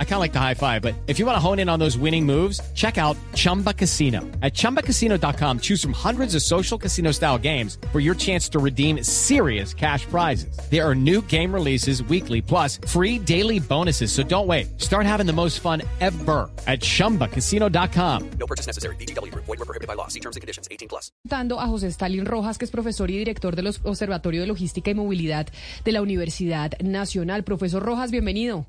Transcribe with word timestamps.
I 0.00 0.04
kind 0.04 0.14
of 0.14 0.20
like 0.20 0.32
the 0.32 0.40
high 0.40 0.54
five, 0.54 0.82
but 0.82 0.94
if 1.06 1.20
you 1.20 1.26
want 1.26 1.36
to 1.36 1.40
hone 1.40 1.60
in 1.60 1.68
on 1.68 1.78
those 1.78 1.96
winning 1.96 2.26
moves, 2.26 2.60
check 2.74 2.98
out 2.98 3.16
Chumba 3.34 3.72
Casino. 3.72 4.22
At 4.42 4.54
ChumbaCasino.com, 4.54 5.60
choose 5.60 5.80
from 5.80 5.92
hundreds 5.92 6.34
of 6.34 6.42
social 6.42 6.76
casino 6.76 7.12
style 7.12 7.38
games 7.38 7.78
for 7.92 8.00
your 8.00 8.16
chance 8.16 8.48
to 8.48 8.58
redeem 8.58 9.04
serious 9.04 9.72
cash 9.72 10.04
prizes. 10.06 10.58
There 10.68 10.84
are 10.84 10.96
new 10.96 11.22
game 11.22 11.54
releases 11.54 12.02
weekly, 12.02 12.42
plus 12.42 12.80
free 12.88 13.20
daily 13.20 13.60
bonuses. 13.60 14.10
So 14.10 14.24
don't 14.24 14.48
wait. 14.48 14.80
Start 14.80 15.06
having 15.06 15.26
the 15.26 15.32
most 15.32 15.60
fun 15.60 15.82
ever 16.00 16.50
at 16.66 16.80
ChumbaCasino.com. 16.80 18.30
No 18.40 18.46
purchase 18.46 18.66
necessary. 18.66 18.96
BGW. 18.96 19.32
Void 19.34 19.46
were 19.46 19.56
prohibited 19.58 19.86
by 19.86 19.94
law. 19.94 20.08
See 20.08 20.20
terms 20.20 20.34
and 20.34 20.40
conditions. 20.40 20.66
18 20.72 20.88
plus. 20.88 21.12
Dando 21.24 21.60
a 21.60 21.66
José 21.66 21.86
Stalin 21.92 22.26
Rojas, 22.26 22.58
que 22.58 22.64
es 22.64 22.70
profesor 22.70 23.10
y 23.10 23.18
director 23.18 23.54
del 23.54 23.68
Observatorio 23.84 24.40
de 24.40 24.46
Logística 24.46 24.90
y 24.90 24.94
Movilidad 24.94 25.48
de 25.84 25.92
la 25.92 26.02
Universidad 26.02 26.72
Nacional. 26.80 27.44
Profesor 27.44 27.82
Rojas, 27.82 28.10
bienvenido. 28.10 28.66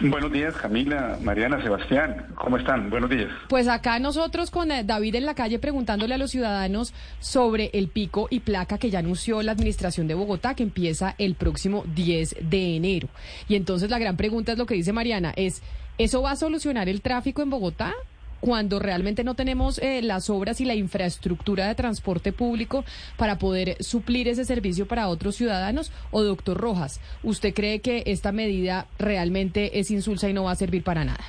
Buenos 0.00 0.32
días, 0.32 0.54
Camila, 0.54 1.18
Mariana, 1.22 1.62
Sebastián. 1.62 2.26
¿Cómo 2.36 2.56
están? 2.56 2.88
Buenos 2.90 3.10
días. 3.10 3.28
Pues 3.48 3.68
acá 3.68 3.98
nosotros 3.98 4.50
con 4.50 4.70
eh, 4.70 4.84
David 4.84 5.16
en 5.16 5.26
la 5.26 5.34
calle 5.34 5.58
preguntándole 5.58 6.14
a 6.14 6.18
los 6.18 6.30
ciudadanos 6.30 6.94
sobre 7.20 7.70
el 7.74 7.88
pico 7.88 8.28
y 8.30 8.40
placa 8.40 8.78
que 8.78 8.90
ya 8.90 9.00
anunció 9.00 9.42
la 9.42 9.52
administración 9.52 10.08
de 10.08 10.14
Bogotá, 10.14 10.54
que 10.54 10.62
empieza 10.62 11.14
el 11.18 11.34
próximo 11.34 11.84
10 11.94 12.36
de 12.48 12.76
enero. 12.76 13.08
Y 13.48 13.56
entonces 13.56 13.90
la 13.90 13.98
gran 13.98 14.16
pregunta 14.16 14.52
es 14.52 14.58
lo 14.58 14.66
que 14.66 14.74
dice 14.74 14.92
Mariana, 14.92 15.32
es, 15.36 15.62
¿eso 15.98 16.22
va 16.22 16.32
a 16.32 16.36
solucionar 16.36 16.88
el 16.88 17.02
tráfico 17.02 17.42
en 17.42 17.50
Bogotá? 17.50 17.94
Cuando 18.42 18.80
realmente 18.80 19.22
no 19.22 19.36
tenemos 19.36 19.78
eh, 19.78 20.02
las 20.02 20.28
obras 20.28 20.60
y 20.60 20.64
la 20.64 20.74
infraestructura 20.74 21.68
de 21.68 21.76
transporte 21.76 22.32
público 22.32 22.84
para 23.16 23.38
poder 23.38 23.76
suplir 23.78 24.26
ese 24.26 24.44
servicio 24.44 24.86
para 24.86 25.06
otros 25.06 25.36
ciudadanos? 25.36 25.92
O 26.10 26.24
doctor 26.24 26.56
Rojas, 26.58 27.00
¿usted 27.22 27.54
cree 27.54 27.80
que 27.80 28.02
esta 28.06 28.32
medida 28.32 28.88
realmente 28.98 29.78
es 29.78 29.92
insulsa 29.92 30.28
y 30.28 30.32
no 30.32 30.44
va 30.44 30.50
a 30.50 30.56
servir 30.56 30.82
para 30.82 31.04
nada? 31.04 31.24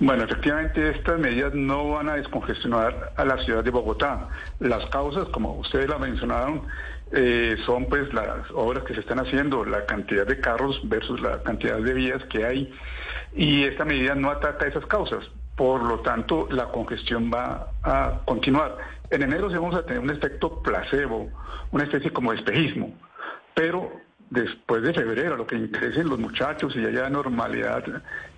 Bueno, 0.00 0.24
efectivamente 0.24 0.90
estas 0.90 1.20
medidas 1.20 1.54
no 1.54 1.88
van 1.90 2.08
a 2.08 2.16
descongestionar 2.16 3.12
a 3.16 3.24
la 3.24 3.38
ciudad 3.44 3.62
de 3.62 3.70
Bogotá. 3.70 4.28
Las 4.58 4.86
causas, 4.86 5.28
como 5.28 5.54
ustedes 5.54 5.88
la 5.88 5.98
mencionaron, 5.98 6.62
eh, 7.12 7.56
son 7.64 7.86
pues 7.86 8.12
las 8.12 8.50
obras 8.54 8.82
que 8.84 8.94
se 8.94 9.00
están 9.00 9.20
haciendo, 9.20 9.64
la 9.64 9.86
cantidad 9.86 10.26
de 10.26 10.40
carros 10.40 10.80
versus 10.84 11.20
la 11.20 11.44
cantidad 11.44 11.78
de 11.78 11.94
vías 11.94 12.24
que 12.24 12.44
hay. 12.44 12.74
Y 13.36 13.64
esta 13.64 13.84
medida 13.84 14.16
no 14.16 14.30
ataca 14.30 14.66
esas 14.66 14.84
causas. 14.86 15.24
Por 15.58 15.82
lo 15.82 15.98
tanto, 15.98 16.46
la 16.52 16.68
congestión 16.68 17.32
va 17.34 17.72
a 17.82 18.20
continuar. 18.24 18.78
En 19.10 19.22
enero 19.22 19.48
vamos 19.50 19.74
a 19.74 19.84
tener 19.84 19.98
un 19.98 20.08
efecto 20.08 20.62
placebo, 20.62 21.28
una 21.72 21.82
especie 21.82 22.12
como 22.12 22.30
de 22.30 22.38
espejismo, 22.38 22.94
pero 23.54 23.90
después 24.30 24.84
de 24.84 24.94
febrero, 24.94 25.36
lo 25.36 25.48
que 25.48 25.56
ingresen 25.56 26.08
los 26.08 26.20
muchachos 26.20 26.76
y 26.76 26.86
haya 26.86 27.10
normalidad, 27.10 27.82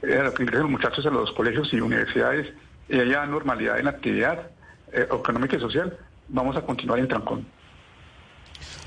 eh, 0.00 0.20
lo 0.24 0.32
que 0.32 0.44
ingresen 0.44 0.62
los 0.62 0.70
muchachos 0.70 1.04
a 1.04 1.10
los 1.10 1.30
colegios 1.32 1.70
y 1.74 1.80
universidades 1.82 2.54
y 2.88 2.98
haya 2.98 3.26
normalidad 3.26 3.78
en 3.78 3.84
la 3.84 3.90
actividad 3.90 4.52
eh, 4.90 5.06
económica 5.12 5.56
y 5.56 5.60
social, 5.60 5.98
vamos 6.28 6.56
a 6.56 6.62
continuar 6.62 7.00
en 7.00 7.08
trancón. 7.08 7.46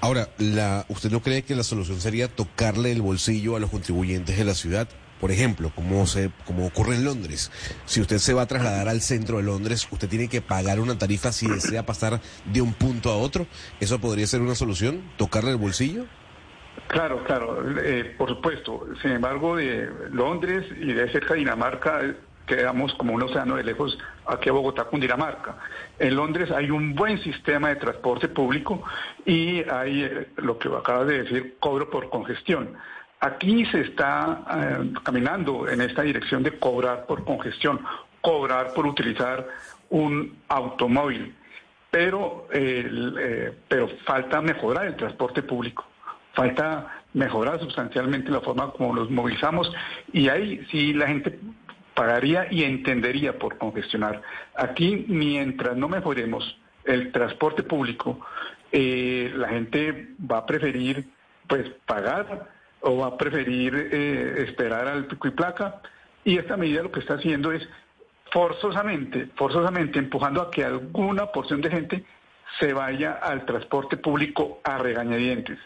Ahora, 0.01 0.29
la, 0.39 0.85
¿usted 0.89 1.11
no 1.11 1.19
cree 1.19 1.43
que 1.43 1.53
la 1.53 1.63
solución 1.63 2.01
sería 2.01 2.29
tocarle 2.29 2.91
el 2.91 3.03
bolsillo 3.03 3.55
a 3.55 3.59
los 3.59 3.69
contribuyentes 3.69 4.35
de 4.35 4.43
la 4.43 4.55
ciudad? 4.55 4.87
Por 5.23 5.31
ejemplo, 5.31 5.71
como, 5.73 6.05
se, 6.05 6.31
como 6.43 6.67
ocurre 6.67 6.95
en 6.95 7.05
Londres. 7.05 7.49
Si 7.85 8.01
usted 8.01 8.17
se 8.17 8.33
va 8.33 8.41
a 8.41 8.45
trasladar 8.45 8.89
al 8.89 8.99
centro 8.99 9.37
de 9.37 9.43
Londres, 9.43 9.87
usted 9.89 10.09
tiene 10.09 10.27
que 10.27 10.41
pagar 10.41 10.81
una 10.81 10.97
tarifa 10.97 11.31
si 11.31 11.47
desea 11.47 11.85
pasar 11.85 12.19
de 12.43 12.61
un 12.61 12.73
punto 12.73 13.09
a 13.09 13.15
otro. 13.15 13.47
¿Eso 13.79 13.99
podría 13.99 14.27
ser 14.27 14.41
una 14.41 14.53
solución? 14.53 15.01
¿Tocarle 15.15 15.51
el 15.51 15.55
bolsillo? 15.55 16.07
Claro, 16.87 17.23
claro, 17.23 17.63
eh, 17.79 18.13
por 18.17 18.27
supuesto. 18.27 18.85
Sin 19.01 19.11
embargo, 19.11 19.55
de 19.55 19.89
Londres 20.11 20.65
y 20.77 20.91
de 20.91 21.09
cerca 21.09 21.35
de 21.35 21.39
Dinamarca 21.39 22.01
quedamos 22.45 22.93
como 22.95 23.13
un 23.13 23.23
océano 23.23 23.55
de 23.55 23.63
lejos 23.63 23.97
aquí 24.25 24.49
a 24.49 24.51
Bogotá, 24.51 24.83
Cundinamarca. 24.83 25.55
En 25.99 26.17
Londres 26.17 26.51
hay 26.51 26.69
un 26.69 26.95
buen 26.95 27.23
sistema 27.23 27.69
de 27.69 27.77
transporte 27.77 28.27
público 28.27 28.83
y 29.25 29.63
hay 29.69 30.03
eh, 30.03 30.27
lo 30.35 30.59
que 30.59 30.67
acaba 30.67 31.05
de 31.05 31.23
decir, 31.23 31.55
cobro 31.61 31.89
por 31.89 32.09
congestión. 32.09 32.75
Aquí 33.23 33.65
se 33.67 33.79
está 33.79 34.43
eh, 34.51 34.91
caminando 35.01 35.69
en 35.69 35.79
esta 35.79 36.01
dirección 36.01 36.43
de 36.43 36.59
cobrar 36.59 37.05
por 37.05 37.23
congestión, 37.23 37.79
cobrar 38.19 38.73
por 38.73 38.85
utilizar 38.85 39.47
un 39.89 40.39
automóvil, 40.49 41.33
pero, 41.89 42.49
eh, 42.51 43.53
pero 43.69 43.87
falta 44.03 44.41
mejorar 44.41 44.87
el 44.87 44.97
transporte 44.97 45.41
público, 45.41 45.85
falta 46.33 47.01
mejorar 47.13 47.61
sustancialmente 47.61 48.29
la 48.29 48.41
forma 48.41 48.71
como 48.71 48.93
nos 48.93 49.09
movilizamos 49.09 49.71
y 50.11 50.27
ahí 50.27 50.67
sí 50.69 50.91
la 50.91 51.07
gente 51.07 51.39
pagaría 51.93 52.51
y 52.51 52.65
entendería 52.65 53.39
por 53.39 53.57
congestionar. 53.57 54.21
Aquí, 54.53 55.05
mientras 55.07 55.77
no 55.77 55.87
mejoremos 55.87 56.59
el 56.83 57.13
transporte 57.13 57.63
público, 57.63 58.19
eh, 58.69 59.31
la 59.33 59.47
gente 59.47 60.09
va 60.29 60.39
a 60.39 60.45
preferir 60.45 61.05
pues 61.47 61.69
pagar 61.85 62.51
o 62.83 62.97
va 62.97 63.07
a 63.07 63.17
preferir 63.17 63.75
eh, 63.75 64.43
esperar 64.43 64.87
al 64.87 65.05
pico 65.05 65.27
y 65.27 65.31
placa. 65.31 65.81
Y 66.23 66.37
esta 66.37 66.57
medida 66.57 66.83
lo 66.83 66.91
que 66.91 66.99
está 66.99 67.15
haciendo 67.15 67.51
es 67.51 67.67
forzosamente, 68.31 69.29
forzosamente 69.35 69.99
empujando 69.99 70.41
a 70.41 70.51
que 70.51 70.63
alguna 70.63 71.27
porción 71.27 71.61
de 71.61 71.69
gente 71.69 72.05
se 72.59 72.73
vaya 72.73 73.13
al 73.13 73.45
transporte 73.45 73.97
público 73.97 74.59
a 74.63 74.77
regañadientes 74.77 75.59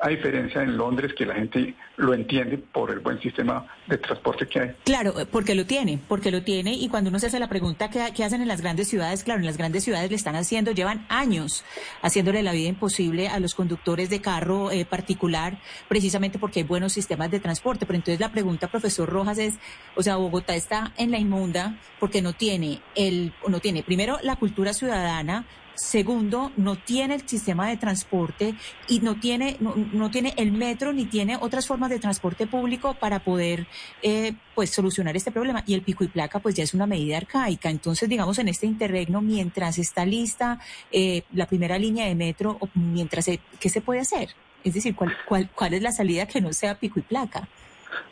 a 0.00 0.08
diferencia 0.08 0.62
en 0.62 0.76
Londres 0.76 1.12
que 1.16 1.26
la 1.26 1.34
gente 1.34 1.74
lo 1.96 2.14
entiende 2.14 2.58
por 2.58 2.90
el 2.90 3.00
buen 3.00 3.20
sistema 3.20 3.66
de 3.86 3.98
transporte 3.98 4.46
que 4.46 4.60
hay. 4.60 4.70
Claro, 4.84 5.14
porque 5.30 5.54
lo 5.54 5.66
tiene, 5.66 5.98
porque 6.08 6.30
lo 6.30 6.42
tiene 6.42 6.72
y 6.74 6.88
cuando 6.88 7.10
uno 7.10 7.18
se 7.18 7.26
hace 7.26 7.40
la 7.40 7.48
pregunta 7.48 7.90
¿qué, 7.90 8.24
hacen 8.24 8.40
en 8.40 8.48
las 8.48 8.60
grandes 8.60 8.88
ciudades, 8.88 9.24
claro, 9.24 9.40
en 9.40 9.46
las 9.46 9.56
grandes 9.56 9.84
ciudades 9.84 10.10
le 10.10 10.16
están 10.16 10.36
haciendo, 10.36 10.70
llevan 10.70 11.04
años 11.08 11.64
haciéndole 12.02 12.42
la 12.42 12.52
vida 12.52 12.68
imposible 12.68 13.28
a 13.28 13.40
los 13.40 13.54
conductores 13.54 14.10
de 14.10 14.20
carro 14.20 14.70
eh, 14.70 14.84
particular, 14.84 15.58
precisamente 15.88 16.38
porque 16.38 16.60
hay 16.60 16.66
buenos 16.66 16.92
sistemas 16.92 17.30
de 17.30 17.40
transporte. 17.40 17.86
Pero 17.86 17.96
entonces 17.96 18.20
la 18.20 18.30
pregunta, 18.30 18.68
profesor 18.68 19.08
Rojas, 19.08 19.38
es, 19.38 19.58
o 19.96 20.02
sea, 20.02 20.16
Bogotá 20.16 20.54
está 20.54 20.92
en 20.96 21.10
la 21.10 21.18
inmunda 21.18 21.76
porque 21.98 22.22
no 22.22 22.32
tiene 22.32 22.80
el, 22.94 23.32
no 23.46 23.60
tiene 23.60 23.82
primero 23.82 24.18
la 24.22 24.36
cultura 24.36 24.72
ciudadana, 24.72 25.44
Segundo, 25.78 26.50
no 26.56 26.76
tiene 26.76 27.14
el 27.14 27.28
sistema 27.28 27.68
de 27.68 27.76
transporte 27.76 28.54
y 28.88 28.98
no 29.00 29.20
tiene, 29.20 29.56
no, 29.60 30.10
tiene 30.10 30.34
el 30.36 30.50
metro 30.50 30.92
ni 30.92 31.06
tiene 31.06 31.36
otras 31.40 31.68
formas 31.68 31.88
de 31.88 32.00
transporte 32.00 32.48
público 32.48 32.94
para 32.94 33.20
poder 33.20 33.68
eh, 34.02 34.34
pues 34.56 34.70
solucionar 34.70 35.16
este 35.16 35.30
problema. 35.30 35.62
Y 35.66 35.74
el 35.74 35.82
pico 35.82 36.02
y 36.02 36.08
placa 36.08 36.40
pues 36.40 36.56
ya 36.56 36.64
es 36.64 36.74
una 36.74 36.86
medida 36.86 37.16
arcaica. 37.16 37.70
Entonces, 37.70 38.08
digamos, 38.08 38.38
en 38.40 38.48
este 38.48 38.66
interregno, 38.66 39.20
mientras 39.20 39.78
está 39.78 40.04
lista 40.04 40.58
eh, 40.90 41.22
la 41.32 41.46
primera 41.46 41.78
línea 41.78 42.06
de 42.06 42.16
metro, 42.16 42.58
mientras, 42.74 43.30
¿qué 43.60 43.68
se 43.68 43.80
puede 43.80 44.00
hacer? 44.00 44.30
Es 44.64 44.74
decir, 44.74 44.96
¿cuál, 44.96 45.16
cuál, 45.26 45.48
¿cuál 45.54 45.74
es 45.74 45.82
la 45.82 45.92
salida 45.92 46.26
que 46.26 46.40
no 46.40 46.52
sea 46.52 46.74
pico 46.74 46.98
y 46.98 47.02
placa? 47.02 47.48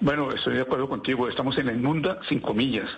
Bueno, 0.00 0.32
estoy 0.32 0.55
de 0.55 0.62
acuerdo 0.62 0.88
contigo. 0.88 1.28
Estamos 1.28 1.59
en 1.59 1.66
la 1.66 1.72
inmunda 1.72 2.21
sin 2.28 2.41
comillas, 2.41 2.88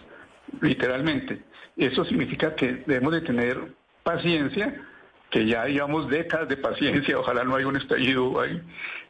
literalmente. 0.60 1.42
Eso 1.76 2.04
significa 2.04 2.54
que 2.54 2.84
debemos 2.86 3.12
de 3.12 3.20
tener 3.22 3.78
paciencia, 4.08 4.74
que 5.30 5.44
ya 5.44 5.66
llevamos 5.66 6.08
décadas 6.08 6.48
de 6.48 6.56
paciencia, 6.56 7.18
ojalá 7.18 7.44
no 7.44 7.54
haya 7.56 7.66
un 7.66 7.76
estallido 7.76 8.40
ahí, 8.40 8.62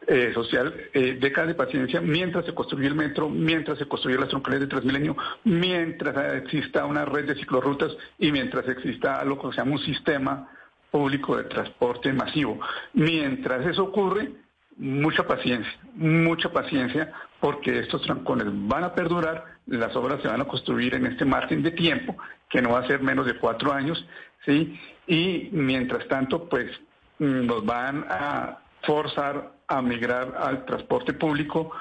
eh, 0.08 0.32
social, 0.34 0.74
eh, 0.92 1.16
décadas 1.20 1.48
de 1.48 1.54
paciencia 1.54 2.00
mientras 2.00 2.44
se 2.46 2.52
construye 2.52 2.88
el 2.88 2.96
metro, 2.96 3.28
mientras 3.28 3.78
se 3.78 3.86
construyen 3.86 4.20
las 4.20 4.28
troncales 4.28 4.58
de 4.58 4.66
Transmilenio, 4.66 5.16
mientras 5.44 6.34
exista 6.42 6.84
una 6.84 7.04
red 7.04 7.26
de 7.26 7.36
ciclorrutas 7.36 7.96
y 8.18 8.32
mientras 8.32 8.66
exista 8.68 9.24
lo 9.24 9.38
que 9.38 9.50
se 9.52 9.58
llama 9.58 9.72
un 9.72 9.84
sistema 9.84 10.48
público 10.90 11.36
de 11.36 11.44
transporte 11.44 12.12
masivo. 12.12 12.58
Mientras 12.94 13.64
eso 13.66 13.84
ocurre, 13.84 14.32
mucha 14.78 15.26
paciencia, 15.26 15.72
mucha 15.94 16.50
paciencia, 16.50 17.12
porque 17.40 17.78
estos 17.80 18.02
trancones 18.02 18.46
van 18.50 18.84
a 18.84 18.94
perdurar, 18.94 19.44
las 19.66 19.94
obras 19.94 20.22
se 20.22 20.28
van 20.28 20.40
a 20.40 20.46
construir 20.46 20.94
en 20.94 21.06
este 21.06 21.24
margen 21.24 21.62
de 21.62 21.72
tiempo, 21.72 22.16
que 22.48 22.62
no 22.62 22.70
va 22.70 22.80
a 22.80 22.86
ser 22.86 23.00
menos 23.02 23.26
de 23.26 23.38
cuatro 23.38 23.72
años, 23.72 24.04
¿sí? 24.44 24.78
Y 25.06 25.48
mientras 25.52 26.06
tanto, 26.08 26.48
pues 26.48 26.70
nos 27.18 27.64
van 27.64 28.06
a 28.08 28.58
forzar 28.82 29.52
a 29.66 29.82
migrar 29.82 30.34
al 30.38 30.64
transporte 30.64 31.12
público, 31.12 31.72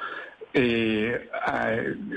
eh, 0.54 1.30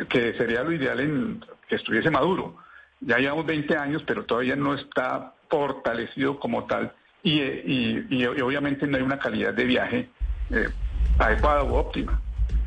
que 0.08 0.34
sería 0.34 0.62
lo 0.62 0.72
ideal 0.72 1.00
en 1.00 1.44
que 1.68 1.76
estuviese 1.76 2.10
maduro. 2.10 2.56
Ya 3.00 3.18
llevamos 3.18 3.46
20 3.46 3.76
años, 3.76 4.02
pero 4.06 4.24
todavía 4.24 4.56
no 4.56 4.74
está 4.74 5.34
fortalecido 5.48 6.38
como 6.38 6.64
tal 6.64 6.92
y, 7.22 7.40
y 7.40 8.24
obviamente 8.24 8.86
no 8.86 8.96
hay 8.96 9.02
una 9.02 9.18
calidad 9.18 9.52
de 9.52 9.64
viaje 9.64 10.08
eh, 10.50 10.68
adecuada 11.18 11.64
u 11.64 11.74
óptima. 11.74 12.20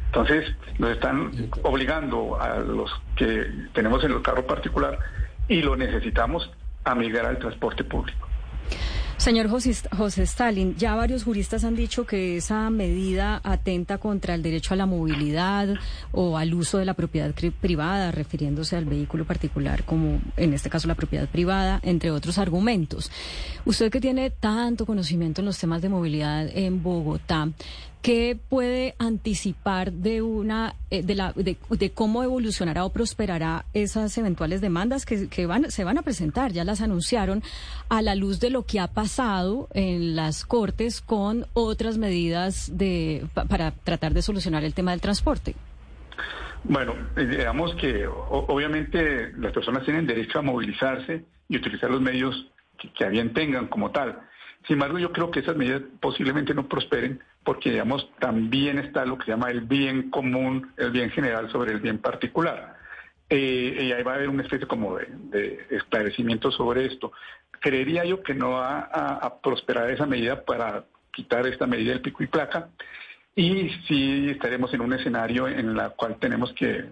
Entonces, 0.08 0.56
nos 0.78 0.92
están 0.92 1.32
obligando 1.64 2.40
a 2.40 2.60
los 2.60 2.92
que 3.16 3.48
tenemos 3.74 4.04
en 4.04 4.12
el 4.12 4.22
carro 4.22 4.46
particular 4.46 5.00
y 5.48 5.62
lo 5.62 5.76
necesitamos 5.76 6.52
a 6.84 6.96
migrar 6.96 7.26
al 7.26 7.40
transporte 7.40 7.84
público. 7.84 8.28
Señor 9.18 9.48
José, 9.48 9.74
José, 9.96 10.24
Stalin, 10.24 10.76
ya 10.76 10.96
varios 10.96 11.24
juristas 11.24 11.64
han 11.64 11.78
dicho 11.78 12.06
que 12.06 12.36
esa 12.36 12.70
medida 12.70 13.40
atenta 13.46 13.98
contra 13.98 14.36
el 14.36 14.44
derecho 14.44 14.74
a 14.74 14.78
la 14.78 14.86
movilidad 14.86 15.76
o 16.12 16.38
al 16.38 16.54
uso 16.54 16.78
de 16.78 16.84
la 16.84 16.94
propiedad 16.94 17.34
privada, 17.62 18.12
refiriéndose 18.12 18.76
al 18.76 18.84
vehículo 18.84 19.24
particular 19.24 19.86
como 19.86 20.20
en 20.36 20.54
este 20.54 20.70
caso 20.70 20.90
la 20.90 20.96
propiedad 20.96 21.30
privada, 21.30 21.80
entre 21.84 22.12
otros 22.12 22.38
argumentos. 22.38 23.12
Usted 23.64 23.90
que 23.90 24.02
tiene 24.02 24.30
tanto 24.30 24.86
conocimiento 24.86 25.40
en 25.40 25.46
los 25.46 25.58
temas 25.58 25.82
de 25.82 25.88
movilidad 25.88 26.50
en 26.54 26.84
Bogotá, 26.84 27.48
¿Qué 28.04 28.38
puede 28.50 28.96
anticipar 29.00 29.94
de 29.94 30.22
una 30.22 30.76
eh, 30.92 31.04
de, 31.04 31.16
la, 31.16 31.32
de, 31.32 31.92
cómo 31.94 32.22
evolucionará 32.22 32.84
o 32.84 32.90
prosperará 32.92 33.64
esas 33.74 34.18
eventuales 34.18 34.60
demandas 34.60 35.06
que, 35.06 35.30
que, 35.30 35.46
van, 35.46 35.72
se 35.72 35.86
van 35.86 35.98
a 35.98 36.02
presentar? 36.02 36.52
Ya 36.52 36.66
las 36.66 36.82
anunciaron 36.82 37.42
a 37.88 38.02
la 38.02 38.16
luz 38.16 38.42
de 38.42 38.50
lo 38.50 38.64
que 38.64 38.82
ha 38.82 38.88
pasado 38.88 39.70
en 39.74 40.18
las 40.18 40.44
cortes 40.44 41.00
con 41.00 41.46
otras 41.54 41.98
medidas 41.98 42.78
de 42.78 43.26
para 43.48 43.72
tratar 43.72 44.14
de 44.14 44.22
solucionar 44.22 44.66
el 44.66 44.74
tema 44.74 44.92
del 44.92 45.00
transporte. 45.00 45.56
Bueno, 46.66 46.96
eh, 47.16 47.26
digamos 47.26 47.74
que 47.76 48.06
obviamente 48.06 49.32
las 49.38 49.54
personas 49.54 49.86
tienen 49.86 50.06
derecho 50.06 50.40
a 50.40 50.42
movilizarse 50.42 51.24
y 51.48 51.56
utilizar 51.56 51.90
los 51.90 52.02
medios 52.02 52.52
que, 52.78 52.92
que 52.92 53.08
bien 53.08 53.32
tengan 53.34 53.68
como 53.68 53.92
tal. 53.92 54.20
Sin 54.68 54.74
embargo, 54.74 55.00
yo 55.00 55.14
creo 55.14 55.32
que 55.32 55.40
esas 55.40 55.56
medidas 55.56 55.84
posiblemente 56.02 56.54
no 56.54 56.68
prosperen 56.68 57.22
porque, 57.44 57.72
digamos, 57.72 58.10
también 58.20 58.80
está 58.80 59.06
lo 59.06 59.18
que 59.18 59.26
se 59.26 59.32
llama 59.32 59.52
el 59.52 59.62
bien 59.62 60.10
común, 60.10 60.72
el 60.78 60.92
bien 60.92 61.10
general 61.12 61.52
sobre 61.52 61.72
el 61.72 61.80
bien 61.80 62.00
particular. 62.00 62.78
Eh, 63.30 63.88
y 63.88 63.92
ahí 63.92 64.04
va 64.04 64.14
a 64.14 64.16
haber 64.16 64.30
una 64.30 64.44
especie 64.44 64.68
como 64.68 64.98
de, 64.98 65.66
esclarecimiento 65.70 66.52
sobre 66.52 66.86
esto. 66.86 67.12
Creería 67.60 68.06
yo 68.06 68.22
que 68.22 68.34
no 68.34 68.52
va 68.52 68.80
a, 68.80 69.42
prosperar 69.42 69.90
esa 69.90 70.06
medida 70.06 70.44
para 70.44 70.86
quitar 71.12 71.46
esta 71.48 71.68
medida 71.68 71.92
del 71.92 72.02
pico 72.02 72.24
y 72.24 72.28
placa 72.28 72.70
y 73.36 73.70
sí 73.88 74.30
estaremos 74.30 74.74
en 74.74 74.82
un 74.82 74.94
escenario 74.94 75.48
en 75.48 75.70
el 75.70 75.92
cual 75.92 76.18
tenemos 76.20 76.54
que, 76.54 76.86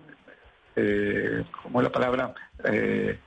eh, 0.75 1.44
¿cómo 1.63 1.81
es 1.81 1.83
la 1.83 1.92
palabra? 1.92 2.33
Eh, 2.63 3.19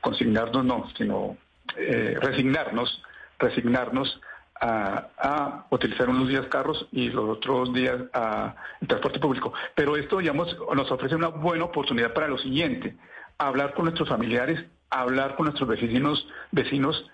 consignarnos, 0.00 0.64
no, 0.64 0.88
sino 0.96 1.36
eh, 1.76 2.16
resignarnos 2.20 3.02
resignarnos 3.38 4.20
a, 4.60 5.66
utilizar 5.70 6.08
unos 6.08 6.28
días 6.28 6.46
carros 6.46 6.86
y 6.92 7.08
los 7.08 7.28
otros 7.28 7.72
días 7.72 7.96
a 8.12 8.54
transporte 8.86 9.18
público. 9.18 9.52
Pero 9.74 9.96
esto, 9.96 10.18
digamos, 10.18 10.56
nos 10.74 10.90
ofrece 10.90 11.14
una 11.14 11.28
buena 11.28 11.64
oportunidad 11.64 12.12
para 12.12 12.28
lo 12.28 12.38
siguiente, 12.38 12.96
hablar 13.38 13.74
con 13.74 13.84
nuestros 13.86 14.08
familiares, 14.08 14.64
hablar 14.90 15.34
con 15.36 15.46
nuestros 15.46 15.68
vecinos, 15.68 16.26
vecinos 16.52 17.10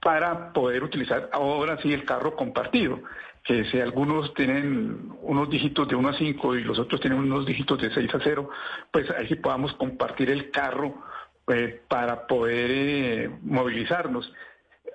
para 0.00 0.52
poder 0.52 0.84
utilizar 0.84 1.28
ahora 1.32 1.78
sí 1.82 1.92
el 1.92 2.04
carro 2.04 2.36
compartido, 2.36 3.00
que 3.42 3.64
si 3.70 3.80
algunos 3.80 4.32
tienen 4.34 5.12
unos 5.22 5.50
dígitos 5.50 5.88
de 5.88 5.96
1 5.96 6.08
a 6.08 6.14
5 6.14 6.56
y 6.56 6.64
los 6.64 6.78
otros 6.78 7.00
tienen 7.00 7.18
unos 7.18 7.46
dígitos 7.46 7.80
de 7.80 7.92
6 7.92 8.14
a 8.14 8.18
0, 8.22 8.48
pues 8.92 9.10
ahí 9.10 9.26
sí 9.28 9.34
podamos 9.36 9.72
compartir 9.74 10.30
el 10.30 10.50
carro 10.50 10.94
eh, 11.48 11.80
para 11.88 12.26
poder 12.26 12.70
eh, 12.70 13.30
movilizarnos 13.42 14.32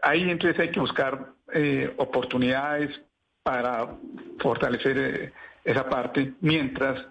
ahí 0.01 0.29
entonces 0.29 0.59
hay 0.59 0.71
que 0.71 0.79
buscar 0.79 1.27
eh, 1.53 1.93
oportunidades 1.97 2.99
para 3.43 3.95
fortalecer 4.39 4.97
eh, 4.97 5.33
esa 5.63 5.87
parte 5.89 6.33
mientras 6.41 7.05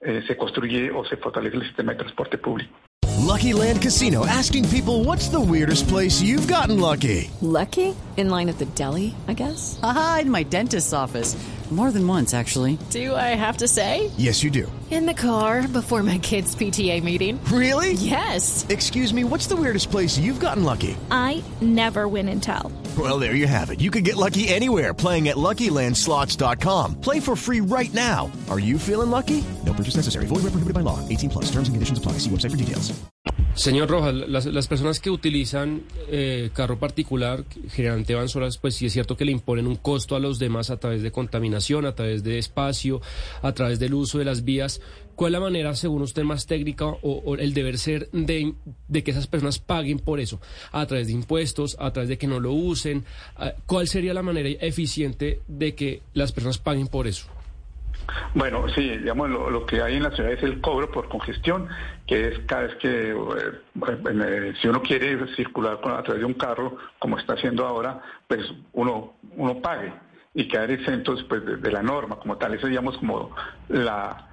eh, 0.00 0.22
se 0.26 0.36
construye 0.36 0.90
o 0.90 1.04
se 1.04 1.16
fortalece 1.16 1.56
el 1.56 1.62
sistema 1.64 1.92
de 1.92 1.98
transporte 1.98 2.38
público. 2.38 2.74
Lucky 3.22 3.52
Land 3.52 3.80
Casino 3.82 4.26
asking 4.26 4.68
people 4.68 5.04
what's 5.04 5.28
the 5.28 5.40
weirdest 5.40 5.88
place 5.88 6.20
you've 6.20 6.48
gotten 6.48 6.80
lucky? 6.80 7.30
Lucky? 7.40 7.94
In 8.16 8.28
line 8.28 8.48
at 8.48 8.58
the 8.58 8.66
deli, 8.66 9.14
I 9.26 9.32
guess. 9.32 9.78
Aha, 9.82 10.18
in 10.22 10.30
my 10.30 10.42
dentist's 10.42 10.92
office. 10.92 11.36
More 11.70 11.90
than 11.90 12.06
once, 12.06 12.34
actually. 12.34 12.76
Do 12.90 13.14
I 13.16 13.34
have 13.34 13.56
to 13.58 13.68
say? 13.68 14.10
Yes, 14.18 14.42
you 14.42 14.50
do. 14.50 14.70
In 14.90 15.06
the 15.06 15.14
car 15.14 15.66
before 15.66 16.02
my 16.02 16.18
kids' 16.18 16.54
PTA 16.54 17.02
meeting. 17.02 17.42
Really? 17.44 17.94
Yes. 17.94 18.66
Excuse 18.68 19.14
me, 19.14 19.24
what's 19.24 19.46
the 19.46 19.56
weirdest 19.56 19.90
place 19.90 20.18
you've 20.18 20.40
gotten 20.40 20.64
lucky? 20.64 20.98
I 21.10 21.42
never 21.62 22.06
win 22.06 22.28
and 22.28 22.42
tell. 22.42 22.70
Well, 22.98 23.18
there 23.18 23.34
you 23.34 23.46
have 23.46 23.70
it. 23.70 23.80
You 23.80 23.90
can 23.90 24.04
get 24.04 24.16
lucky 24.16 24.48
anywhere 24.48 24.92
playing 24.92 25.28
at 25.28 25.36
LuckyLandSlots.com. 25.36 27.00
Play 27.00 27.20
for 27.20 27.34
free 27.34 27.62
right 27.62 27.92
now. 27.94 28.30
Are 28.50 28.60
you 28.60 28.78
feeling 28.78 29.10
lucky? 29.10 29.42
No 29.64 29.72
purchase 29.72 29.96
necessary. 29.96 30.26
Void 30.26 30.42
where 30.42 30.52
prohibited 30.52 30.74
by 30.74 30.80
law. 30.80 30.98
18 31.08 31.30
plus. 31.30 31.46
Terms 31.46 31.68
and 31.68 31.74
conditions 31.74 31.98
apply. 31.98 32.18
See 32.18 32.28
website 32.28 32.50
for 32.50 32.58
details. 32.58 32.92
Señor 33.54 33.90
Rojas, 33.90 34.14
las, 34.14 34.46
las 34.46 34.66
personas 34.66 34.98
que 34.98 35.10
utilizan 35.10 35.82
eh, 36.08 36.50
carro 36.54 36.78
particular, 36.78 37.44
generalmente 37.70 38.14
van 38.14 38.30
solas, 38.30 38.56
pues 38.56 38.74
sí 38.74 38.86
es 38.86 38.94
cierto 38.94 39.14
que 39.14 39.26
le 39.26 39.32
imponen 39.32 39.66
un 39.66 39.76
costo 39.76 40.16
a 40.16 40.20
los 40.20 40.38
demás 40.38 40.70
a 40.70 40.78
través 40.78 41.02
de 41.02 41.12
contaminación, 41.12 41.84
a 41.84 41.94
través 41.94 42.22
de 42.24 42.38
espacio, 42.38 43.02
a 43.42 43.52
través 43.52 43.78
del 43.78 43.92
uso 43.92 44.18
de 44.18 44.24
las 44.24 44.44
vías. 44.44 44.80
¿Cuál 45.14 45.34
es 45.34 45.40
la 45.40 45.44
manera, 45.44 45.74
según 45.74 46.02
usted, 46.02 46.22
más 46.22 46.46
técnica 46.46 46.86
o, 46.86 47.36
el 47.36 47.54
deber 47.54 47.78
ser 47.78 48.08
de, 48.12 48.54
de, 48.88 49.04
que 49.04 49.10
esas 49.10 49.26
personas 49.26 49.58
paguen 49.58 49.98
por 49.98 50.20
eso? 50.20 50.40
¿A 50.72 50.86
través 50.86 51.06
de 51.06 51.12
impuestos? 51.12 51.76
¿A 51.78 51.92
través 51.92 52.08
de 52.08 52.18
que 52.18 52.26
no 52.26 52.40
lo 52.40 52.52
usen? 52.52 53.04
Ah, 53.36 53.52
¿Cuál 53.66 53.88
sería 53.88 54.14
la 54.14 54.22
manera 54.22 54.48
eficiente 54.48 55.40
de 55.48 55.74
que 55.74 56.02
las 56.14 56.32
personas 56.32 56.58
paguen 56.58 56.88
por 56.88 57.06
eso? 57.06 57.28
Bueno, 58.34 58.68
sí, 58.74 58.96
digamos, 58.98 59.30
lo, 59.30 59.66
que 59.66 59.82
hay 59.82 59.96
en 59.96 60.02
la 60.02 60.10
ciudad 60.10 60.32
es 60.32 60.42
el 60.42 60.60
cobro 60.60 60.90
por 60.90 61.08
congestión, 61.08 61.68
que 62.06 62.28
es 62.28 62.38
cada 62.46 62.62
vez 62.62 62.74
que, 62.76 63.10
eh, 63.10 63.14
eh, 63.14 64.54
si 64.60 64.68
uno 64.68 64.82
quiere 64.82 65.34
circular 65.34 65.78
a 65.84 66.02
través 66.02 66.20
de 66.20 66.24
un 66.24 66.34
carro, 66.34 66.76
como 66.98 67.18
está 67.18 67.34
haciendo 67.34 67.66
ahora, 67.66 68.02
pues 68.26 68.40
uno, 68.72 69.14
uno 69.36 69.60
pague 69.60 69.92
y 70.34 70.48
quedar 70.48 70.70
exentos 70.70 71.22
pues, 71.28 71.42
de, 71.44 71.70
la 71.70 71.82
norma 71.82 72.16
como 72.16 72.36
tal. 72.38 72.54
Eso, 72.54 72.66
digamos, 72.66 72.96
como 72.98 73.34
la 73.68 74.28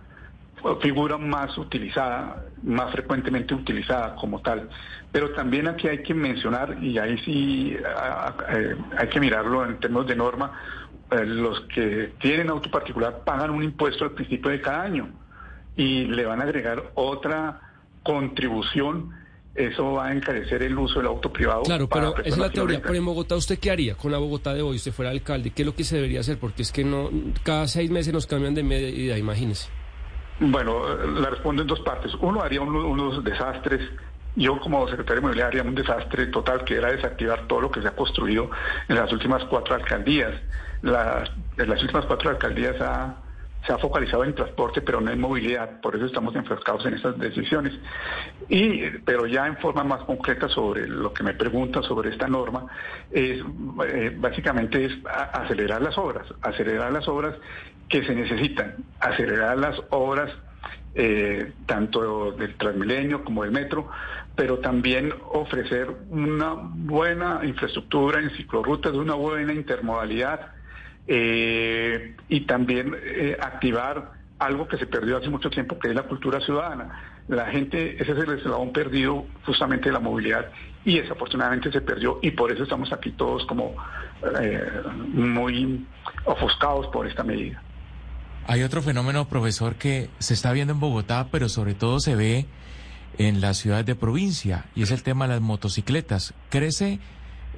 figura 0.82 1.18
más 1.18 1.58
utilizada, 1.58 2.46
más 2.64 2.92
frecuentemente 2.92 3.54
utilizada 3.54 4.16
como 4.16 4.42
tal. 4.42 4.70
Pero 5.12 5.32
también 5.32 5.68
aquí 5.68 5.88
hay 5.88 6.04
que 6.04 6.14
mencionar, 6.14 6.78
y 6.82 6.98
ahí 6.98 7.18
sí 7.26 7.76
eh, 7.76 8.76
hay 8.98 9.08
que 9.08 9.20
mirarlo 9.20 9.66
en 9.66 9.80
términos 9.80 10.08
de 10.08 10.16
norma, 10.16 10.52
eh, 11.12 11.26
los 11.26 11.62
que 11.74 12.14
tienen 12.20 12.50
auto 12.50 12.70
particular 12.70 13.24
pagan 13.26 13.50
un 13.50 13.64
impuesto 13.64 14.04
al 14.04 14.12
principio 14.12 14.52
de 14.52 14.62
cada 14.62 14.84
año 14.84 15.10
y 15.76 16.06
le 16.06 16.26
van 16.26 16.40
a 16.42 16.44
agregar 16.44 16.92
otra 16.96 17.62
contribución. 18.04 19.18
Eso 19.56 19.94
va 19.94 20.08
a 20.08 20.14
encarecer 20.14 20.62
el 20.62 20.78
uso 20.78 21.00
del 21.00 21.08
auto 21.08 21.34
privado. 21.34 21.64
Claro, 21.64 21.90
pero 21.90 22.16
esa 22.18 22.30
es 22.30 22.38
la 22.38 22.50
teoría. 22.52 22.82
Pero 22.82 22.94
en 22.94 23.04
Bogotá, 23.04 23.36
¿usted 23.36 23.58
qué 23.58 23.72
haría 23.72 23.96
con 23.96 24.12
la 24.12 24.20
Bogotá 24.20 24.54
de 24.54 24.62
hoy? 24.62 24.76
Usted 24.76 24.92
fuera 24.92 25.10
alcalde, 25.10 25.50
¿qué 25.50 25.64
es 25.64 25.66
lo 25.66 25.74
que 25.74 25.84
se 25.84 25.96
debería 25.96 26.20
hacer? 26.20 26.38
Porque 26.38 26.62
es 26.62 26.72
que 26.72 26.84
no 26.84 27.10
cada 27.44 27.68
seis 27.68 27.90
meses 27.90 28.14
nos 28.14 28.28
cambian 28.28 28.54
de 28.54 28.64
medida, 28.64 29.18
imagínese. 29.18 29.70
Bueno, 30.40 30.96
la 30.96 31.30
respondo 31.30 31.62
en 31.62 31.68
dos 31.68 31.82
partes. 31.82 32.14
Uno, 32.22 32.42
haría 32.42 32.62
unos 32.62 33.24
desastres 33.24 33.82
yo 34.36 34.60
como 34.60 34.88
secretario 34.88 35.28
de 35.30 35.44
haría 35.44 35.64
un 35.64 35.76
desastre 35.76 36.28
total 36.28 36.64
que 36.64 36.76
era 36.76 36.92
desactivar 36.92 37.48
todo 37.48 37.62
lo 37.62 37.72
que 37.72 37.82
se 37.82 37.88
ha 37.88 37.96
construido 37.96 38.50
en 38.88 38.96
las 38.96 39.12
últimas 39.12 39.44
cuatro 39.46 39.76
alcaldías. 39.76 40.34
en 40.82 41.70
las 41.70 41.82
últimas 41.82 42.06
cuatro 42.06 42.30
alcaldías 42.30 42.76
se 43.66 43.74
ha 43.74 43.78
focalizado 43.78 44.24
en 44.24 44.34
transporte, 44.34 44.82
pero 44.82 45.02
no 45.02 45.12
en 45.12 45.20
movilidad. 45.20 45.82
Por 45.82 45.96
eso 45.96 46.06
estamos 46.06 46.36
enfrascados 46.36 46.86
en 46.86 46.94
esas 46.94 47.18
decisiones. 47.20 47.74
Y, 48.48 48.82
pero 49.06 49.26
ya 49.28 49.48
en 49.48 49.58
forma 49.58 49.84
más 49.84 50.04
concreta 50.04 50.48
sobre 50.48 50.88
lo 50.88 51.14
que 51.14 51.24
me 51.24 51.34
pregunta 51.34 51.82
sobre 51.84 52.10
esta 52.10 52.28
norma, 52.28 52.68
es 53.12 53.44
eh, 53.88 54.16
básicamente 54.18 54.86
es 54.86 54.94
acelerar 55.34 55.82
las 55.82 55.98
obras, 55.98 56.26
acelerar 56.42 56.92
las 56.92 57.08
obras 57.08 57.36
que 57.90 58.04
se 58.06 58.16
necesitan, 58.16 58.76
acelerar 59.00 59.58
las 59.58 59.82
obras 59.90 60.32
eh, 60.96 61.54
tanto 61.66 62.32
del 62.32 62.56
Transmilenio 62.56 63.24
como 63.24 63.44
del 63.44 63.52
metro, 63.52 63.90
pero 64.36 64.60
también 64.60 65.14
ofrecer 65.32 65.88
una 66.10 66.54
buena 66.56 67.42
infraestructura 67.44 68.20
en 68.20 68.30
ciclorrutas, 68.32 68.94
una 68.94 69.16
buena 69.16 69.54
intermodalidad 69.54 70.54
eh, 71.12 72.16
y 72.30 72.42
también 72.42 72.96
eh, 73.04 73.36
activar 73.42 74.12
algo 74.38 74.68
que 74.68 74.78
se 74.78 74.86
perdió 74.86 75.18
hace 75.18 75.30
mucho 75.30 75.50
tiempo, 75.50 75.80
que 75.80 75.90
es 75.90 75.96
la 75.96 76.04
cultura 76.04 76.40
ciudadana. 76.40 77.24
La 77.28 77.48
gente, 77.48 77.96
ese 78.02 78.12
es 78.12 78.18
el 78.20 78.38
eslabón 78.38 78.72
perdido 78.72 79.26
justamente 79.44 79.90
de 79.90 79.94
la 79.94 80.00
movilidad 80.00 80.52
y 80.86 81.00
desafortunadamente 81.00 81.72
se 81.72 81.82
perdió 81.82 82.20
y 82.22 82.32
por 82.32 82.52
eso 82.52 82.64
estamos 82.64 82.94
aquí 82.94 83.12
todos 83.12 83.44
como 83.48 83.76
eh, 84.40 84.62
muy 85.14 85.86
ofuscados 86.26 86.88
por 86.88 87.08
esta 87.08 87.24
medida. 87.24 87.62
Hay 88.46 88.62
otro 88.62 88.84
fenómeno, 88.84 89.28
profesor, 89.28 89.76
que 89.76 90.10
se 90.20 90.36
está 90.36 90.52
viendo 90.54 90.74
en 90.74 90.80
Bogotá, 90.80 91.28
pero 91.32 91.50
sobre 91.50 91.74
todo 91.74 92.00
se 92.00 92.16
ve 92.16 92.46
en 93.18 93.42
las 93.42 93.58
ciudades 93.58 93.86
de 93.86 93.96
provincia, 93.96 94.66
y 94.76 94.84
es 94.84 94.92
el 94.92 95.04
tema 95.04 95.28
de 95.28 95.34
las 95.34 95.42
motocicletas. 95.42 96.34
Crece 96.50 97.00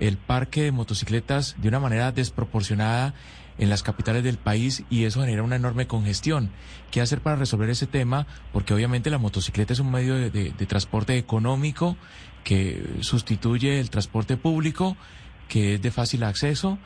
el 0.02 0.18
parque 0.18 0.64
de 0.64 0.72
motocicletas 0.74 1.56
de 1.62 1.70
una 1.70 1.80
manera 1.80 2.12
desproporcionada 2.12 3.14
en 3.58 3.70
las 3.70 3.84
capitales 3.84 4.24
del 4.24 4.38
país 4.38 4.84
y 4.90 5.04
eso 5.06 5.22
genera 5.22 5.44
una 5.44 5.56
enorme 5.56 5.86
congestión. 5.86 6.50
¿Qué 6.90 7.00
hacer 7.00 7.22
para 7.22 7.36
resolver 7.36 7.70
ese 7.70 7.86
tema? 7.86 8.26
Porque 8.52 8.74
obviamente 8.74 9.10
la 9.12 9.20
motocicleta 9.20 9.74
es 9.74 9.80
un 9.80 9.92
medio 9.92 10.16
de, 10.16 10.52
transporte 10.68 11.18
económico 11.18 11.96
que 12.44 12.84
sustituye 13.02 13.80
el 13.80 13.90
transporte 13.92 14.36
público 14.36 14.98
que 15.48 15.76
es 15.76 15.82
de 15.82 15.92
fácil 15.92 16.24
acceso 16.24 16.80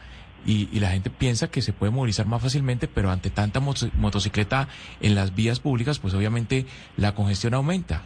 y, 0.45 0.67
y 0.73 0.79
la 0.81 0.89
gente 0.91 1.09
piensa 1.09 1.47
que 1.49 1.61
se 1.61 1.71
puede 1.71 1.91
movilizar 1.91 2.25
más 2.25 2.41
fácilmente, 2.41 2.87
pero 2.87 3.09
ante 3.09 3.29
tanta 3.29 3.59
moto- 3.61 3.89
motocicleta 3.97 4.67
en 4.99 5.15
las 5.15 5.33
vías 5.33 5.59
públicas, 5.59 5.99
pues 5.99 6.13
obviamente 6.13 6.65
la 6.97 7.15
congestión 7.15 7.53
aumenta. 7.53 8.03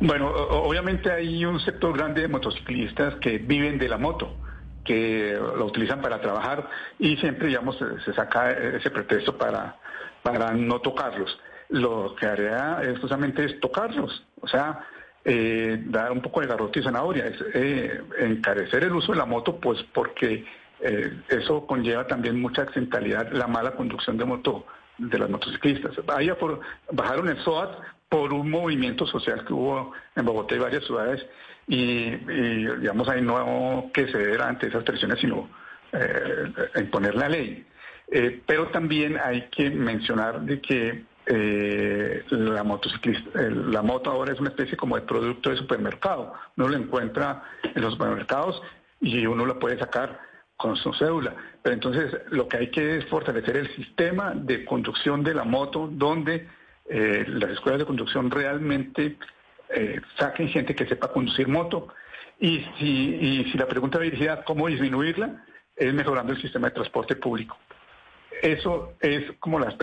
Bueno, 0.00 0.28
obviamente 0.30 1.10
hay 1.10 1.44
un 1.44 1.58
sector 1.60 1.96
grande 1.96 2.22
de 2.22 2.28
motociclistas 2.28 3.14
que 3.16 3.38
viven 3.38 3.78
de 3.78 3.88
la 3.88 3.96
moto, 3.96 4.36
que 4.84 5.32
lo 5.32 5.64
utilizan 5.64 6.00
para 6.00 6.20
trabajar 6.20 6.68
y 6.98 7.16
siempre, 7.16 7.48
digamos, 7.48 7.78
se, 8.04 8.12
saca 8.12 8.50
ese 8.50 8.90
pretexto 8.90 9.36
para, 9.38 9.76
para 10.22 10.52
no 10.52 10.80
tocarlos. 10.80 11.38
Lo 11.70 12.14
que 12.14 12.26
haría 12.26 12.80
es 12.82 12.98
justamente 12.98 13.44
es 13.44 13.58
tocarlos, 13.58 14.22
o 14.40 14.46
sea, 14.46 14.86
eh, 15.24 15.82
dar 15.86 16.12
un 16.12 16.20
poco 16.20 16.40
de 16.40 16.46
garrote 16.46 16.78
y 16.78 16.82
zanahoria, 16.82 17.26
es 17.26 17.44
eh, 17.54 18.00
encarecer 18.18 18.84
el 18.84 18.92
uso 18.92 19.12
de 19.12 19.18
la 19.18 19.24
moto, 19.24 19.56
pues 19.56 19.82
porque 19.92 20.44
eh, 20.80 21.20
eso 21.28 21.66
conlleva 21.66 22.06
también 22.06 22.40
mucha 22.40 22.62
accidentalidad, 22.62 23.32
la 23.32 23.48
mala 23.48 23.72
conducción 23.72 24.16
de 24.18 24.24
moto 24.24 24.66
de 24.98 25.18
las 25.18 25.28
motociclistas. 25.28 25.96
Vaya 26.06 26.38
por, 26.38 26.60
bajaron 26.92 27.28
el 27.28 27.42
SOAT 27.42 27.76
por 28.08 28.32
un 28.32 28.50
movimiento 28.50 29.06
social 29.06 29.44
que 29.44 29.52
hubo 29.52 29.92
en 30.14 30.24
Bogotá 30.24 30.54
y 30.54 30.58
varias 30.58 30.84
ciudades 30.84 31.26
y, 31.66 32.10
digamos 32.10 33.08
ahí 33.08 33.20
no 33.20 33.90
que 33.92 34.06
ceder 34.06 34.40
ante 34.42 34.68
esas 34.68 34.84
presiones 34.84 35.18
sino 35.20 35.48
eh, 35.92 36.52
imponer 36.76 37.14
la 37.14 37.28
ley. 37.28 37.66
Eh, 38.08 38.40
pero 38.46 38.68
también 38.68 39.18
hay 39.18 39.48
que 39.50 39.70
mencionar 39.70 40.42
de 40.42 40.60
que 40.60 41.04
eh, 41.26 42.24
la 42.30 42.62
motociclista, 42.62 43.40
la 43.40 43.82
moto 43.82 44.10
ahora 44.10 44.32
es 44.32 44.38
una 44.38 44.50
especie 44.50 44.76
como 44.76 44.96
de 44.96 45.02
producto 45.02 45.50
de 45.50 45.56
supermercado. 45.56 46.32
Uno 46.56 46.68
lo 46.68 46.76
encuentra 46.76 47.42
en 47.62 47.82
los 47.82 47.94
supermercados 47.94 48.62
y 49.00 49.26
uno 49.26 49.44
lo 49.44 49.58
puede 49.58 49.78
sacar 49.78 50.20
con 50.56 50.76
su 50.76 50.92
cédula. 50.94 51.34
Pero 51.62 51.74
entonces 51.74 52.14
lo 52.30 52.48
que 52.48 52.58
hay 52.58 52.70
que 52.70 52.98
es 52.98 53.06
fortalecer 53.06 53.56
el 53.56 53.74
sistema 53.74 54.32
de 54.34 54.64
conducción 54.64 55.24
de 55.24 55.34
la 55.34 55.44
moto, 55.44 55.88
donde 55.90 56.48
eh, 56.88 57.24
las 57.28 57.50
escuelas 57.50 57.80
de 57.80 57.86
conducción 57.86 58.30
realmente 58.30 59.16
eh, 59.68 60.00
saquen 60.18 60.48
gente 60.48 60.74
que 60.74 60.86
sepa 60.86 61.12
conducir 61.12 61.48
moto. 61.48 61.88
Y 62.38 62.64
si, 62.78 62.84
y 62.86 63.44
si 63.50 63.58
la 63.58 63.66
pregunta 63.66 63.98
dirigida 63.98 64.34
a 64.34 64.44
cómo 64.44 64.68
disminuirla, 64.68 65.44
es 65.74 65.92
mejorando 65.92 66.32
el 66.32 66.40
sistema 66.40 66.68
de 66.68 66.74
transporte 66.74 67.16
público. 67.16 67.56
Eso 68.42 68.92
es 69.00 69.32
como 69.40 69.58
las 69.58 69.74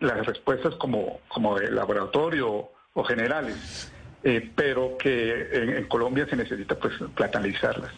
las 0.00 0.26
respuestas 0.26 0.74
como, 0.76 1.20
como 1.28 1.58
de 1.58 1.70
laboratorio 1.70 2.70
o 2.92 3.04
generales, 3.04 3.92
eh, 4.22 4.50
pero 4.54 4.96
que 4.98 5.48
en, 5.52 5.86
Colombia 5.86 6.26
se 6.28 6.36
necesita 6.36 6.78
pues 6.78 6.94
platanalizarlas. 7.14 7.90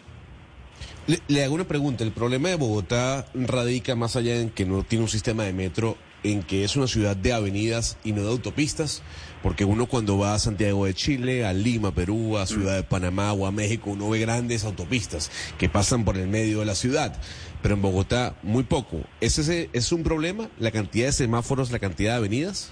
Le, 1.07 1.19
le 1.27 1.43
hago 1.43 1.55
una 1.55 1.65
pregunta. 1.65 2.03
El 2.03 2.11
problema 2.11 2.49
de 2.49 2.55
Bogotá 2.55 3.25
radica 3.33 3.95
más 3.95 4.15
allá 4.15 4.35
en 4.35 4.49
que 4.49 4.65
no 4.65 4.83
tiene 4.83 5.03
un 5.03 5.09
sistema 5.09 5.43
de 5.43 5.53
metro, 5.53 5.97
en 6.31 6.43
que 6.43 6.63
es 6.63 6.75
una 6.75 6.87
ciudad 6.87 7.15
de 7.15 7.33
avenidas 7.33 7.97
y 8.03 8.11
no 8.11 8.23
de 8.23 8.29
autopistas, 8.29 9.01
porque 9.43 9.65
uno 9.65 9.85
cuando 9.87 10.17
va 10.17 10.33
a 10.33 10.39
Santiago 10.39 10.85
de 10.85 10.93
Chile, 10.93 11.45
a 11.45 11.53
Lima, 11.53 11.93
Perú, 11.93 12.37
a 12.37 12.45
Ciudad 12.45 12.75
de 12.75 12.83
Panamá 12.83 13.33
o 13.33 13.45
a 13.45 13.51
México, 13.51 13.91
uno 13.91 14.09
ve 14.09 14.19
grandes 14.19 14.63
autopistas 14.63 15.31
que 15.57 15.69
pasan 15.69 16.05
por 16.05 16.17
el 16.17 16.27
medio 16.27 16.59
de 16.59 16.65
la 16.65 16.75
ciudad, 16.75 17.15
pero 17.61 17.75
en 17.75 17.81
Bogotá 17.81 18.35
muy 18.43 18.63
poco. 18.63 19.01
¿Es, 19.21 19.37
ese, 19.37 19.69
¿Es 19.73 19.91
un 19.91 20.03
problema 20.03 20.49
la 20.59 20.71
cantidad 20.71 21.07
de 21.07 21.13
semáforos, 21.13 21.71
la 21.71 21.79
cantidad 21.79 22.11
de 22.11 22.17
avenidas? 22.17 22.71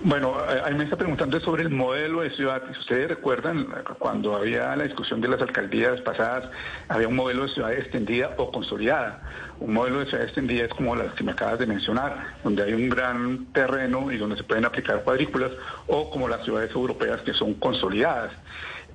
Bueno, 0.00 0.36
eh, 0.48 0.62
ahí 0.64 0.74
me 0.74 0.84
está 0.84 0.96
preguntando 0.96 1.40
sobre 1.40 1.64
el 1.64 1.70
modelo 1.70 2.20
de 2.20 2.30
ciudad. 2.30 2.62
Si 2.72 2.78
ustedes 2.78 3.08
recuerdan, 3.08 3.66
cuando 3.98 4.36
había 4.36 4.76
la 4.76 4.84
discusión 4.84 5.20
de 5.20 5.26
las 5.26 5.42
alcaldías 5.42 6.00
pasadas, 6.02 6.48
había 6.88 7.08
un 7.08 7.16
modelo 7.16 7.42
de 7.42 7.48
ciudad 7.48 7.72
extendida 7.72 8.32
o 8.36 8.52
consolidada. 8.52 9.20
Un 9.58 9.74
modelo 9.74 9.98
de 9.98 10.06
ciudad 10.06 10.24
extendida 10.24 10.66
es 10.66 10.70
como 10.70 10.94
las 10.94 11.14
que 11.14 11.24
me 11.24 11.32
acabas 11.32 11.58
de 11.58 11.66
mencionar, 11.66 12.36
donde 12.44 12.62
hay 12.62 12.74
un 12.74 12.88
gran 12.88 13.46
terreno 13.46 14.12
y 14.12 14.18
donde 14.18 14.36
se 14.36 14.44
pueden 14.44 14.64
aplicar 14.64 15.02
cuadrículas, 15.02 15.50
o 15.88 16.08
como 16.10 16.28
las 16.28 16.44
ciudades 16.44 16.70
europeas 16.72 17.20
que 17.22 17.32
son 17.32 17.54
consolidadas. 17.54 18.32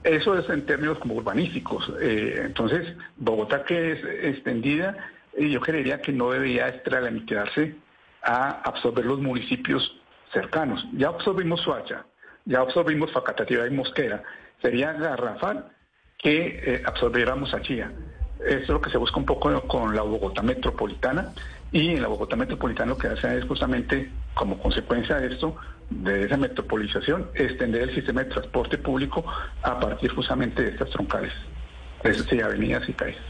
Eso 0.05 0.38
es 0.38 0.50
en 0.50 0.65
términos 0.65 1.00
como 1.00 1.15
urbanísticos. 1.15 1.91
Eh, 2.00 2.43
entonces, 2.45 2.95
Bogotá 3.17 3.65
que 3.65 3.91
es 3.91 4.36
extendida, 4.36 4.95
eh, 5.33 5.50
yo 5.50 5.60
creería 5.60 6.01
que 6.01 6.13
no 6.13 6.31
debería 6.31 6.69
extralimitarse 6.69 7.75
a 8.22 8.62
absorber 8.62 9.05
los 9.05 9.19
municipios 9.19 10.00
cercanos. 10.34 10.86
Ya 10.94 11.10
absorbimos 11.10 11.62
Soacha, 11.62 12.06
ya 12.46 12.60
absorbimos 12.60 13.12
Facatativá 13.12 13.68
y 13.68 13.72
Mosquera. 13.72 14.24
Sería 14.62 14.94
garrafal 14.94 15.72
que 16.18 16.60
eh, 16.66 16.84
absorbiéramos 16.86 17.54
a 17.54 17.62
Chía. 17.62 17.92
Eso 18.46 18.63
es 18.63 18.70
lo 18.70 18.82
que 18.82 18.90
se 18.90 18.98
busca 18.98 19.18
un 19.18 19.25
poco 19.25 19.62
con 19.68 19.96
la 19.96 20.02
Bogotá 20.02 20.42
metropolitana 20.42 21.34
y 21.72 21.92
en 21.92 22.02
la 22.02 22.08
Bogotá 22.08 22.36
metropolitana 22.36 22.92
lo 22.92 22.98
que 22.98 23.08
hace 23.08 23.38
es 23.38 23.46
justamente 23.46 24.10
como 24.34 24.60
consecuencia 24.60 25.18
de 25.18 25.34
esto, 25.34 25.56
de 25.90 26.25
esa 26.25 26.38
metropolización, 26.38 27.30
extender 27.36 27.84
el 27.84 27.96
sistema 27.96 28.24
de 28.24 28.32
transporte 28.32 28.78
público 28.78 29.24
a 29.62 29.80
partir 29.80 30.12
justamente 30.12 30.62
de 30.62 30.70
estas 30.70 30.90
troncales, 30.90 31.32
es 32.04 32.18
decir, 32.18 32.44
avenidas 32.44 32.88
y 32.90 32.94
calles. 32.94 33.22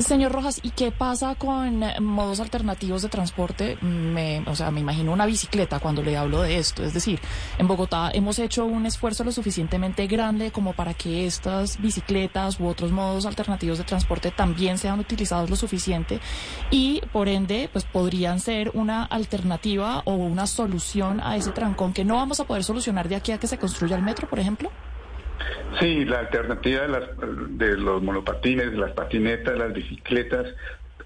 Señor 0.00 0.32
Rojas, 0.32 0.60
¿y 0.62 0.70
qué 0.70 0.92
pasa 0.92 1.34
con 1.34 1.84
modos 2.00 2.40
alternativos 2.40 3.02
de 3.02 3.08
transporte? 3.08 3.76
Me, 3.82 4.42
o 4.46 4.56
sea, 4.56 4.70
me 4.70 4.80
imagino 4.80 5.12
una 5.12 5.26
bicicleta 5.26 5.78
cuando 5.78 6.02
le 6.02 6.16
hablo 6.16 6.40
de 6.42 6.58
esto. 6.58 6.82
Es 6.82 6.94
decir, 6.94 7.20
en 7.58 7.68
Bogotá 7.68 8.10
hemos 8.12 8.38
hecho 8.38 8.64
un 8.64 8.86
esfuerzo 8.86 9.24
lo 9.24 9.32
suficientemente 9.32 10.06
grande 10.06 10.50
como 10.52 10.72
para 10.72 10.94
que 10.94 11.26
estas 11.26 11.80
bicicletas 11.80 12.58
u 12.58 12.66
otros 12.66 12.92
modos 12.92 13.26
alternativos 13.26 13.78
de 13.78 13.84
transporte 13.84 14.30
también 14.30 14.78
sean 14.78 14.98
utilizados 14.98 15.50
lo 15.50 15.56
suficiente 15.56 16.18
y, 16.70 17.02
por 17.12 17.28
ende, 17.28 17.68
pues 17.70 17.84
podrían 17.84 18.40
ser 18.40 18.70
una 18.74 19.04
alternativa 19.04 20.02
o 20.06 20.12
una 20.12 20.46
solución 20.46 21.20
a 21.20 21.36
ese 21.36 21.52
trancón 21.52 21.92
que 21.92 22.04
no 22.04 22.16
vamos 22.16 22.40
a 22.40 22.44
poder 22.44 22.64
solucionar 22.64 23.08
de 23.08 23.16
aquí 23.16 23.32
a 23.32 23.38
que 23.38 23.46
se 23.46 23.58
construya 23.58 23.96
el 23.96 24.02
metro, 24.02 24.28
por 24.28 24.40
ejemplo. 24.40 24.70
Sí, 25.78 26.04
la 26.04 26.20
alternativa 26.20 26.82
de, 26.82 26.88
las, 26.88 27.78
los 27.78 28.02
monopatines, 28.02 28.72
las 28.74 28.92
patinetas, 28.92 29.56
las 29.56 29.72
bicicletas, 29.72 30.46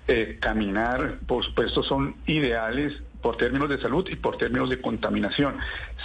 eh, 0.09 0.38
caminar, 0.41 1.19
por 1.26 1.45
supuesto, 1.45 1.83
son 1.83 2.17
ideales 2.26 2.93
por 3.23 3.37
términos 3.37 3.69
de 3.71 3.79
salud 3.79 4.07
y 4.11 4.17
por 4.17 4.37
términos 4.37 4.69
de 4.69 4.81
contaminación. 4.81 5.57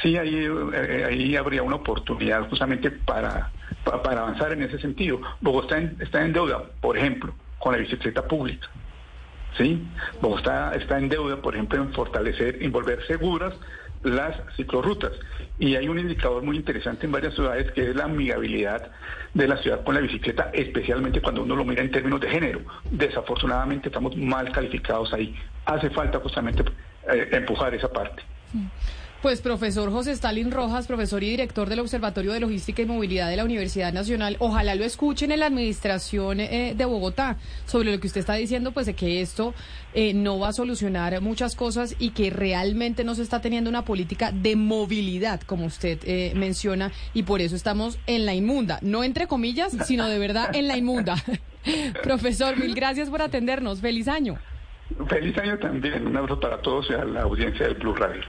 Sí, 0.01 0.17
ahí, 0.17 0.47
eh, 0.73 1.05
ahí 1.05 1.35
habría 1.35 1.63
una 1.63 1.75
oportunidad 1.77 2.47
justamente 2.49 2.91
para, 2.91 3.51
pa- 3.83 4.01
para 4.01 4.21
avanzar 4.21 4.53
en 4.53 4.63
ese 4.63 4.79
sentido. 4.79 5.19
Bogotá 5.41 5.79
está 5.99 6.23
en 6.23 6.31
deuda, 6.31 6.63
por 6.79 6.97
ejemplo, 6.97 7.33
con 7.57 7.73
la 7.73 7.79
bicicleta 7.79 8.25
pública. 8.25 8.69
¿sí? 9.57 9.83
Bogotá 10.21 10.73
está 10.75 10.97
en 10.97 11.09
deuda, 11.09 11.41
por 11.41 11.55
ejemplo, 11.55 11.81
en 11.81 11.91
fortalecer, 11.93 12.57
en 12.61 12.71
volver 12.71 13.05
seguras 13.05 13.53
las 14.03 14.35
ciclorrutas. 14.55 15.11
Y 15.57 15.75
hay 15.75 15.89
un 15.89 15.99
indicador 15.99 16.43
muy 16.43 16.55
interesante 16.55 17.05
en 17.05 17.11
varias 17.11 17.33
ciudades 17.33 17.71
que 17.71 17.89
es 17.89 17.95
la 17.95 18.05
amigabilidad 18.05 18.91
de 19.33 19.47
la 19.47 19.57
ciudad 19.57 19.83
con 19.83 19.95
la 19.95 20.01
bicicleta, 20.01 20.49
especialmente 20.53 21.21
cuando 21.21 21.43
uno 21.43 21.55
lo 21.55 21.65
mira 21.65 21.83
en 21.83 21.91
términos 21.91 22.21
de 22.21 22.29
género. 22.29 22.61
Desafortunadamente 22.89 23.89
estamos 23.89 24.15
mal 24.15 24.51
calificados 24.51 25.13
ahí. 25.13 25.35
Hace 25.65 25.89
falta 25.89 26.19
justamente 26.19 26.63
eh, 27.11 27.29
empujar 27.31 27.73
esa 27.75 27.91
parte. 27.91 28.23
Pues 29.21 29.41
profesor 29.41 29.91
José 29.91 30.13
Stalin 30.13 30.49
Rojas, 30.49 30.87
profesor 30.87 31.21
y 31.25 31.29
director 31.29 31.67
del 31.67 31.81
Observatorio 31.81 32.31
de 32.31 32.39
Logística 32.39 32.81
y 32.81 32.85
Movilidad 32.85 33.29
de 33.29 33.35
la 33.35 33.43
Universidad 33.43 33.91
Nacional, 33.91 34.37
ojalá 34.39 34.75
lo 34.75 34.85
escuchen 34.85 35.33
en 35.33 35.41
la 35.41 35.47
administración 35.47 36.39
eh, 36.39 36.73
de 36.73 36.85
Bogotá 36.85 37.35
sobre 37.65 37.91
lo 37.91 37.99
que 37.99 38.07
usted 38.07 38.21
está 38.21 38.35
diciendo, 38.35 38.71
pues 38.71 38.85
de 38.85 38.93
que 38.93 39.19
esto 39.19 39.53
eh, 39.93 40.13
no 40.13 40.39
va 40.39 40.47
a 40.47 40.53
solucionar 40.53 41.19
muchas 41.19 41.57
cosas 41.57 41.97
y 41.99 42.11
que 42.11 42.29
realmente 42.29 43.03
no 43.03 43.13
se 43.13 43.23
está 43.23 43.41
teniendo 43.41 43.69
una 43.69 43.83
política 43.83 44.31
de 44.31 44.55
movilidad, 44.55 45.41
como 45.41 45.65
usted 45.65 45.99
eh, 46.05 46.31
menciona, 46.37 46.93
y 47.13 47.23
por 47.23 47.41
eso 47.41 47.57
estamos 47.57 47.99
en 48.07 48.25
la 48.25 48.35
inmunda, 48.35 48.79
no 48.81 49.03
entre 49.03 49.27
comillas, 49.27 49.75
sino 49.85 50.07
de 50.07 50.17
verdad 50.17 50.55
en 50.55 50.69
la 50.69 50.77
inmunda. 50.77 51.15
profesor, 52.03 52.55
mil 52.55 52.73
gracias 52.73 53.09
por 53.09 53.21
atendernos. 53.21 53.81
Feliz 53.81 54.07
año. 54.07 54.39
Feliz 55.09 55.37
año 55.37 55.59
también. 55.59 56.07
Un 56.07 56.15
abrazo 56.15 56.39
para 56.39 56.61
todos 56.61 56.89
y 56.89 56.93
a 56.93 57.03
la 57.03 57.23
audiencia 57.23 57.67
del 57.67 57.75
Blue 57.75 57.93
Radio. 57.93 58.28